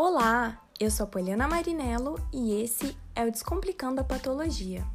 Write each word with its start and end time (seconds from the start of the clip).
Olá, 0.00 0.62
eu 0.78 0.92
sou 0.92 1.02
a 1.02 1.08
Poliana 1.08 1.48
Marinello 1.48 2.24
e 2.32 2.62
esse 2.62 2.96
é 3.16 3.24
o 3.24 3.32
Descomplicando 3.32 4.00
a 4.00 4.04
Patologia. 4.04 4.86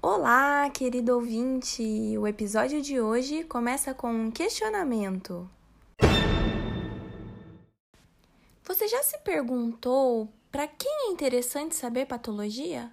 Olá, 0.00 0.70
querido 0.70 1.14
ouvinte! 1.14 2.16
O 2.16 2.26
episódio 2.26 2.80
de 2.80 2.98
hoje 2.98 3.44
começa 3.44 3.92
com 3.92 4.10
um 4.10 4.30
questionamento. 4.30 5.46
Você 8.62 8.88
já 8.88 9.02
se 9.02 9.18
perguntou 9.18 10.32
para 10.50 10.66
quem 10.66 11.08
é 11.08 11.12
interessante 11.12 11.76
saber 11.76 12.06
patologia? 12.06 12.90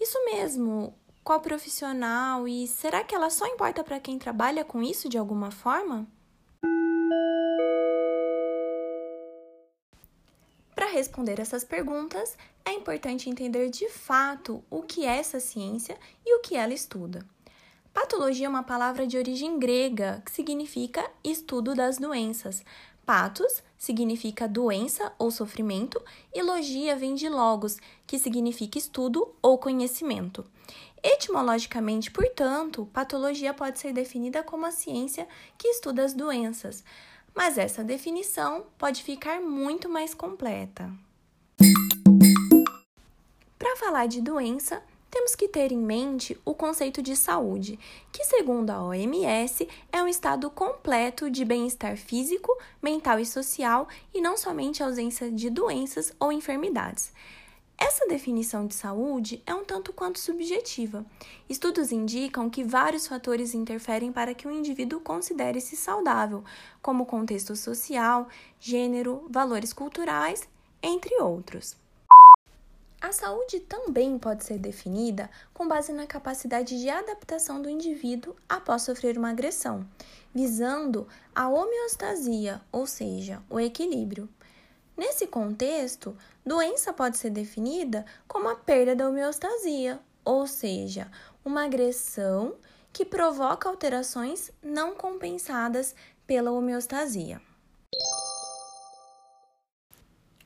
Isso 0.00 0.18
mesmo, 0.24 0.94
qual 1.22 1.42
profissional 1.42 2.48
e 2.48 2.66
será 2.66 3.04
que 3.04 3.14
ela 3.14 3.28
só 3.28 3.46
importa 3.46 3.84
para 3.84 4.00
quem 4.00 4.18
trabalha 4.18 4.64
com 4.64 4.82
isso 4.82 5.06
de 5.06 5.18
alguma 5.18 5.50
forma? 5.50 6.08
Responder 10.92 11.40
essas 11.40 11.64
perguntas, 11.64 12.36
é 12.64 12.72
importante 12.72 13.28
entender 13.28 13.70
de 13.70 13.88
fato 13.88 14.62
o 14.70 14.82
que 14.82 15.04
é 15.04 15.16
essa 15.18 15.40
ciência 15.40 15.98
e 16.24 16.36
o 16.36 16.40
que 16.40 16.54
ela 16.54 16.72
estuda. 16.72 17.26
Patologia 17.92 18.46
é 18.46 18.48
uma 18.48 18.62
palavra 18.62 19.06
de 19.06 19.18
origem 19.18 19.58
grega 19.58 20.22
que 20.24 20.30
significa 20.30 21.04
estudo 21.22 21.74
das 21.74 21.98
doenças. 21.98 22.64
Patos 23.04 23.62
significa 23.76 24.48
doença 24.48 25.12
ou 25.18 25.30
sofrimento, 25.30 26.00
e 26.32 26.40
logia 26.40 26.94
vem 26.94 27.14
de 27.14 27.28
logos, 27.28 27.78
que 28.06 28.18
significa 28.18 28.78
estudo 28.78 29.34
ou 29.42 29.58
conhecimento. 29.58 30.46
Etimologicamente, 31.02 32.12
portanto, 32.12 32.88
patologia 32.92 33.52
pode 33.52 33.80
ser 33.80 33.92
definida 33.92 34.42
como 34.44 34.66
a 34.66 34.70
ciência 34.70 35.26
que 35.58 35.66
estuda 35.66 36.04
as 36.04 36.14
doenças, 36.14 36.84
mas 37.34 37.58
essa 37.58 37.82
definição 37.82 38.64
pode 38.76 39.02
ficar 39.02 39.40
muito 39.40 39.88
mais 39.88 40.14
completa. 40.14 40.90
Para 43.58 43.76
falar 43.76 44.06
de 44.06 44.20
doença, 44.20 44.82
temos 45.12 45.34
que 45.34 45.46
ter 45.46 45.72
em 45.72 45.78
mente 45.78 46.40
o 46.42 46.54
conceito 46.54 47.02
de 47.02 47.14
saúde, 47.14 47.78
que, 48.10 48.24
segundo 48.24 48.70
a 48.70 48.82
OMS, 48.82 49.68
é 49.92 50.02
um 50.02 50.08
estado 50.08 50.50
completo 50.50 51.30
de 51.30 51.44
bem-estar 51.44 51.98
físico, 51.98 52.50
mental 52.82 53.18
e 53.18 53.26
social 53.26 53.86
e 54.14 54.22
não 54.22 54.38
somente 54.38 54.82
ausência 54.82 55.30
de 55.30 55.50
doenças 55.50 56.14
ou 56.18 56.32
enfermidades. 56.32 57.12
Essa 57.84 58.06
definição 58.06 58.64
de 58.64 58.74
saúde 58.74 59.42
é 59.44 59.52
um 59.52 59.64
tanto 59.64 59.92
quanto 59.92 60.16
subjetiva. 60.16 61.04
Estudos 61.48 61.90
indicam 61.90 62.48
que 62.48 62.62
vários 62.62 63.08
fatores 63.08 63.54
interferem 63.54 64.12
para 64.12 64.34
que 64.34 64.46
o 64.46 64.52
indivíduo 64.52 65.00
considere-se 65.00 65.74
saudável, 65.74 66.44
como 66.80 67.04
contexto 67.04 67.56
social, 67.56 68.28
gênero, 68.60 69.26
valores 69.28 69.72
culturais, 69.72 70.48
entre 70.80 71.20
outros. 71.20 71.76
A 73.00 73.10
saúde 73.10 73.58
também 73.58 74.16
pode 74.16 74.44
ser 74.44 74.60
definida 74.60 75.28
com 75.52 75.66
base 75.66 75.92
na 75.92 76.06
capacidade 76.06 76.78
de 76.80 76.88
adaptação 76.88 77.60
do 77.60 77.68
indivíduo 77.68 78.36
após 78.48 78.82
sofrer 78.82 79.18
uma 79.18 79.30
agressão, 79.30 79.84
visando 80.32 81.08
a 81.34 81.48
homeostasia, 81.48 82.60
ou 82.70 82.86
seja, 82.86 83.42
o 83.50 83.58
equilíbrio. 83.58 84.28
Nesse 84.96 85.26
contexto, 85.26 86.16
doença 86.44 86.92
pode 86.92 87.16
ser 87.16 87.30
definida 87.30 88.04
como 88.28 88.48
a 88.48 88.56
perda 88.56 88.94
da 88.94 89.08
homeostasia, 89.08 90.00
ou 90.24 90.46
seja, 90.46 91.10
uma 91.44 91.64
agressão 91.64 92.56
que 92.92 93.04
provoca 93.04 93.68
alterações 93.68 94.50
não 94.62 94.94
compensadas 94.94 95.94
pela 96.26 96.52
homeostasia. 96.52 97.40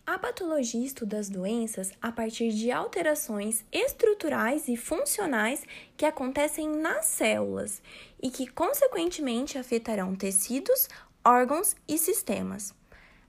A 0.07 0.17
patologia 0.19 0.87
estuda 0.87 1.19
as 1.19 1.29
doenças 1.29 1.91
a 2.01 2.13
partir 2.13 2.53
de 2.53 2.71
alterações 2.71 3.65
estruturais 3.73 4.69
e 4.69 4.77
funcionais 4.77 5.65
que 5.97 6.07
acontecem 6.07 6.69
nas 6.69 7.07
células 7.07 7.83
e 8.23 8.31
que, 8.31 8.47
consequentemente, 8.47 9.59
afetarão 9.59 10.15
tecidos, 10.15 10.89
órgãos 11.25 11.75
e 11.89 11.99
sistemas. 11.99 12.73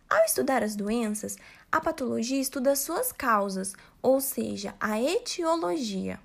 Ao 0.10 0.24
estudar 0.24 0.64
as 0.64 0.76
doenças, 0.76 1.36
a 1.70 1.82
patologia 1.82 2.40
estuda 2.40 2.76
suas 2.78 3.12
causas, 3.12 3.74
ou 4.02 4.22
seja, 4.22 4.74
a 4.80 5.02
etiologia. 5.02 6.18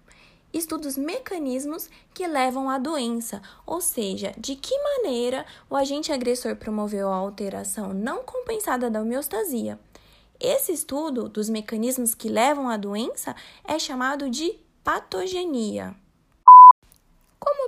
Estuda 0.52 0.86
os 0.86 0.96
mecanismos 0.96 1.88
que 2.14 2.26
levam 2.26 2.70
à 2.70 2.78
doença, 2.78 3.42
ou 3.66 3.80
seja, 3.80 4.34
de 4.38 4.54
que 4.54 4.76
maneira 4.78 5.44
o 5.68 5.74
agente 5.74 6.12
agressor 6.12 6.54
promoveu 6.56 7.08
a 7.08 7.16
alteração 7.16 7.92
não 7.92 8.22
compensada 8.22 8.88
da 8.88 9.00
homeostasia. 9.00 9.80
Esse 10.38 10.72
estudo 10.72 11.28
dos 11.28 11.48
mecanismos 11.48 12.14
que 12.14 12.28
levam 12.28 12.68
à 12.68 12.76
doença 12.76 13.34
é 13.64 13.78
chamado 13.78 14.28
de 14.28 14.58
patogenia. 14.84 15.96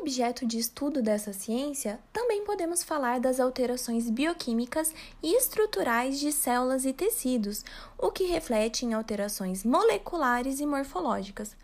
Objeto 0.04 0.44
de 0.44 0.59
estudo 0.59 1.00
dessa 1.00 1.32
ciência, 1.32 1.98
também 2.12 2.44
podemos 2.44 2.82
falar 2.82 3.19
das 3.19 3.41
alterações 3.41 4.10
bioquímicas 4.10 4.92
e 5.22 5.34
estruturais 5.34 6.20
de 6.20 6.31
células 6.31 6.84
e 6.84 6.92
tecidos, 6.92 7.65
o 7.97 8.10
que 8.10 8.25
reflete 8.25 8.84
em 8.84 8.92
alterações 8.92 9.65
moleculares 9.65 10.60
e 10.60 10.66
morfológicas. 10.66 11.56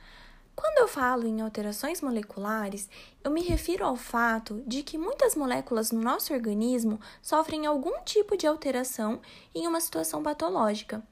Quando 0.57 0.79
eu 0.79 0.89
falo 0.89 1.27
em 1.27 1.43
alterações 1.43 2.01
moleculares, 2.01 2.89
eu 3.23 3.31
me 3.31 3.43
refiro 3.43 3.85
ao 3.85 3.95
fato 3.95 4.63
de 4.67 4.83
que 4.83 4.97
muitas 4.97 5.35
moléculas 5.35 5.93
no 5.93 6.01
nosso 6.01 6.33
organismo 6.33 6.99
sofrem 7.21 7.67
algum 7.67 8.03
tipo 8.05 8.39
de 8.39 8.47
alteração 8.47 9.21
em 9.55 9.67
uma 9.67 9.83
situação 9.83 10.23
patológica. 10.23 11.03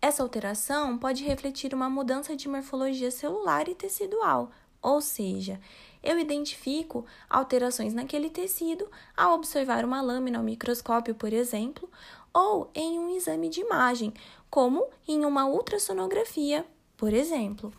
Essa 0.00 0.22
alteração 0.22 0.96
pode 0.96 1.24
refletir 1.24 1.74
uma 1.74 1.90
mudança 1.90 2.36
de 2.36 2.48
morfologia 2.48 3.10
celular 3.10 3.68
e 3.68 3.74
tecidual, 3.74 4.52
ou 4.80 5.00
seja, 5.00 5.60
eu 6.06 6.18
identifico 6.20 7.04
alterações 7.28 7.92
naquele 7.92 8.30
tecido 8.30 8.88
ao 9.16 9.34
observar 9.34 9.84
uma 9.84 10.00
lâmina 10.00 10.38
ao 10.38 10.44
microscópio, 10.44 11.14
por 11.14 11.32
exemplo, 11.32 11.90
ou 12.32 12.70
em 12.74 12.98
um 12.98 13.16
exame 13.16 13.48
de 13.48 13.60
imagem, 13.60 14.14
como 14.48 14.86
em 15.08 15.24
uma 15.24 15.46
ultrassonografia, 15.46 16.64
por 16.96 17.12
exemplo. 17.12 17.72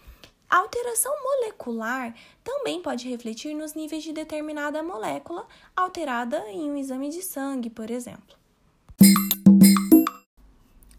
A 0.50 0.58
alteração 0.58 1.14
molecular 1.24 2.14
também 2.44 2.82
pode 2.82 3.08
refletir 3.08 3.54
nos 3.54 3.74
níveis 3.74 4.04
de 4.04 4.12
determinada 4.12 4.84
molécula 4.84 5.48
alterada 5.76 6.50
em 6.50 6.70
um 6.70 6.78
exame 6.78 7.10
de 7.10 7.22
sangue, 7.22 7.70
por 7.70 7.90
exemplo. 7.90 8.36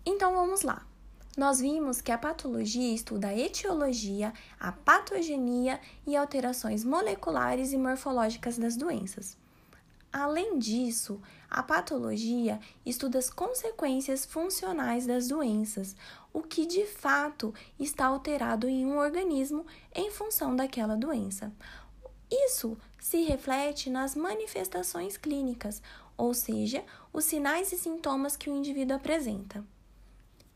Então 0.05 0.35
vamos 0.35 0.63
lá 0.63 0.89
nós 1.37 1.61
vimos 1.61 2.01
que 2.01 2.11
a 2.11 2.19
patologia 2.19 2.95
estuda 2.95 3.29
a 3.29 3.39
etiologia, 3.39 4.33
a 4.59 4.73
patogenia 4.73 5.81
e 6.07 6.17
alterações 6.17 6.85
moleculares 6.85 7.73
e 7.73 7.79
morfológicas 7.79 8.59
das 8.59 8.77
doenças. 8.77 9.37
Além 10.13 10.59
disso, 10.59 11.21
a 11.51 11.63
patologia 11.63 12.59
estuda 12.85 13.19
as 13.19 13.29
consequências 13.29 14.25
funcionais 14.25 15.07
das 15.07 15.29
doenças, 15.29 15.95
o 16.33 16.43
que 16.43 16.67
de 16.67 16.87
fato 16.87 17.55
está 17.79 18.07
alterado 18.07 18.69
em 18.69 18.87
um 18.87 18.97
organismo 18.99 19.67
em 19.95 20.11
função 20.11 20.57
daquela 20.57 20.97
doença. 20.97 21.53
Isso 22.31 22.77
se 22.99 23.23
reflete 23.23 23.91
nas 23.91 24.15
manifestações 24.15 25.17
clínicas, 25.17 25.83
ou 26.17 26.35
seja, 26.35 26.85
os 27.13 27.25
sinais 27.25 27.71
e 27.73 27.77
sintomas 27.77 28.37
que 28.37 28.51
o 28.51 28.57
indivíduo 28.57 28.97
apresenta. 28.97 29.65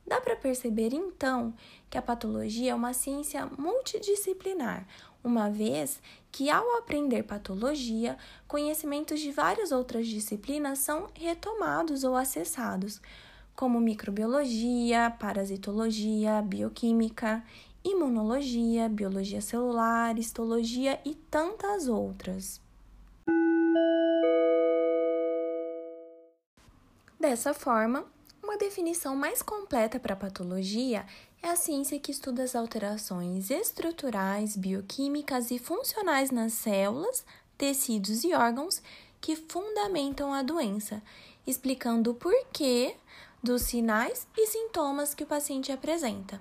Dá 0.06 0.20
para 0.20 0.36
perceber 0.36 0.92
então 0.92 1.54
que 1.88 1.96
a 1.96 2.02
patologia 2.02 2.72
é 2.72 2.74
uma 2.74 2.92
ciência 2.92 3.46
multidisciplinar, 3.58 4.86
uma 5.22 5.48
vez 5.48 6.00
que, 6.30 6.50
ao 6.50 6.76
aprender 6.76 7.22
patologia, 7.22 8.16
conhecimentos 8.48 9.20
de 9.20 9.30
várias 9.30 9.70
outras 9.70 10.06
disciplinas 10.06 10.80
são 10.80 11.08
retomados 11.14 12.02
ou 12.02 12.16
acessados, 12.16 13.00
como 13.54 13.80
microbiologia, 13.80 15.14
parasitologia, 15.20 16.42
bioquímica, 16.42 17.44
imunologia, 17.84 18.88
biologia 18.88 19.40
celular, 19.40 20.18
histologia 20.18 21.00
e 21.04 21.14
tantas 21.14 21.88
outras. 21.88 22.60
Dessa 27.20 27.54
forma, 27.54 28.04
uma 28.52 28.58
definição 28.58 29.16
mais 29.16 29.40
completa 29.40 29.98
para 29.98 30.12
a 30.12 30.16
patologia 30.16 31.06
é 31.42 31.48
a 31.48 31.56
ciência 31.56 31.98
que 31.98 32.10
estuda 32.10 32.42
as 32.42 32.54
alterações 32.54 33.50
estruturais, 33.50 34.58
bioquímicas 34.58 35.50
e 35.50 35.58
funcionais 35.58 36.30
nas 36.30 36.52
células, 36.52 37.24
tecidos 37.56 38.24
e 38.24 38.34
órgãos 38.34 38.82
que 39.22 39.36
fundamentam 39.36 40.34
a 40.34 40.42
doença, 40.42 41.02
explicando 41.46 42.10
o 42.10 42.14
porquê 42.14 42.94
dos 43.42 43.62
sinais 43.62 44.26
e 44.36 44.46
sintomas 44.46 45.14
que 45.14 45.24
o 45.24 45.26
paciente 45.26 45.72
apresenta. 45.72 46.38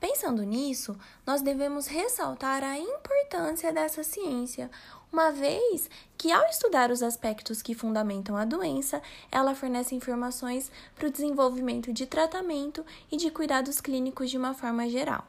Pensando 0.00 0.42
nisso, 0.42 0.98
nós 1.24 1.40
devemos 1.40 1.86
ressaltar 1.86 2.64
a 2.64 2.76
importância 2.76 3.72
dessa 3.72 4.02
ciência, 4.02 4.68
uma 5.12 5.32
vez 5.32 5.88
que, 6.16 6.30
ao 6.30 6.44
estudar 6.46 6.90
os 6.90 7.02
aspectos 7.02 7.62
que 7.62 7.74
fundamentam 7.74 8.36
a 8.36 8.44
doença, 8.44 9.02
ela 9.32 9.54
fornece 9.54 9.94
informações 9.94 10.70
para 10.94 11.08
o 11.08 11.10
desenvolvimento 11.10 11.92
de 11.92 12.06
tratamento 12.06 12.84
e 13.10 13.16
de 13.16 13.30
cuidados 13.30 13.80
clínicos 13.80 14.30
de 14.30 14.36
uma 14.36 14.54
forma 14.54 14.88
geral. 14.88 15.24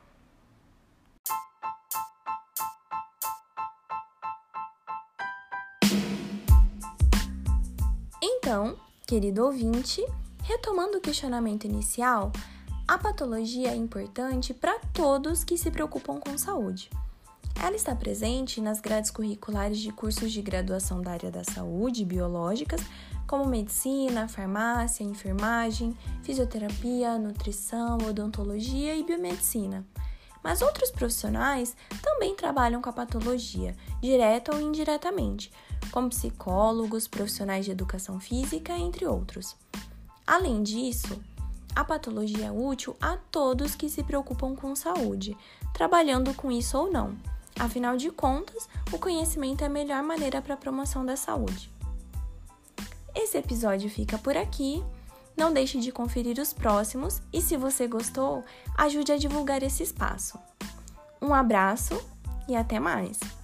Então, 8.22 8.78
querido 9.08 9.46
ouvinte, 9.46 10.06
retomando 10.44 10.98
o 10.98 11.02
questionamento 11.02 11.66
inicial, 11.66 12.32
a 12.88 12.98
patologia 12.98 13.70
é 13.70 13.76
importante 13.76 14.54
para 14.54 14.80
todos 14.94 15.44
que 15.44 15.58
se 15.58 15.70
preocupam 15.70 16.20
com 16.20 16.38
saúde. 16.38 16.90
Ela 17.62 17.76
está 17.76 17.94
presente 17.94 18.62
nas 18.62 18.80
grades 18.80 19.12
curriculares 19.12 19.80
de 19.80 19.92
cursos 19.92 20.32
de 20.32 20.42
graduação 20.42 21.02
da 21.02 21.12
área 21.12 21.30
da 21.30 21.44
saúde 21.44 22.06
biológicas, 22.06 22.80
como 23.28 23.46
medicina, 23.46 24.30
farmácia, 24.30 25.04
enfermagem, 25.04 25.96
fisioterapia, 26.24 27.20
nutrição, 27.20 27.98
odontologia 27.98 28.96
e 28.96 29.04
biomedicina. 29.04 29.86
Mas 30.42 30.62
outros 30.62 30.90
profissionais 30.90 31.76
também 32.02 32.34
trabalham 32.34 32.82
com 32.82 32.90
a 32.90 32.94
patologia, 32.94 33.76
direta 34.02 34.56
ou 34.56 34.62
indiretamente, 34.62 35.52
como 35.92 36.10
psicólogos, 36.10 37.10
profissionais 37.10 37.66
de 37.66 37.72
educação 37.72 38.22
física, 38.22 38.74
entre 38.78 39.06
outros. 39.06 39.58
Além 40.26 40.64
disso, 40.64 41.22
a 41.76 41.84
patologia 41.84 42.46
é 42.46 42.52
útil 42.52 42.96
a 43.02 43.18
todos 43.18 43.76
que 43.76 43.90
se 43.90 44.02
preocupam 44.02 44.56
com 44.56 44.74
saúde, 44.78 45.36
trabalhando 45.74 46.34
com 46.34 46.50
isso 46.50 46.78
ou 46.78 46.90
não. 46.90 47.18
Afinal 47.58 47.98
de 47.98 48.12
contas, 48.12 48.68
o 48.92 49.00
conhecimento 49.00 49.64
é 49.64 49.68
a 49.68 49.70
melhor 49.70 50.04
maneira 50.04 50.42
para 50.42 50.54
a 50.54 50.58
promoção 50.58 51.06
da 51.06 51.16
saúde. 51.16 51.72
Esse 53.16 53.38
episódio 53.38 53.90
fica 53.90 54.18
por 54.18 54.38
aqui. 54.38 54.84
Não 55.36 55.54
deixe 55.54 55.80
de 55.80 55.92
conferir 55.92 56.40
os 56.40 56.54
próximos 56.54 57.22
e, 57.32 57.42
se 57.42 57.56
você 57.56 57.88
gostou, 57.88 58.44
ajude 58.78 59.12
a 59.12 59.18
divulgar 59.18 59.64
esse 59.64 59.84
espaço. 59.84 60.38
Um 61.22 61.34
abraço 61.34 62.00
e 62.48 62.56
até 62.56 62.80
mais! 62.80 63.39